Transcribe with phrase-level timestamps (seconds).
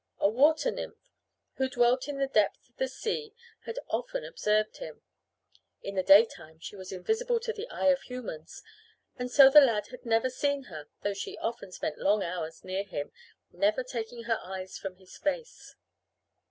[0.17, 1.11] A water nymph
[1.57, 3.35] who dwelt in the depths of the sea
[3.67, 5.03] had often observed him.
[5.83, 8.63] In the daytime she was invisible to the eye of humans
[9.19, 12.83] and so the lad had never seen her though she often spent long hours near
[12.83, 13.11] him,
[13.51, 15.75] never taking her eyes from his face.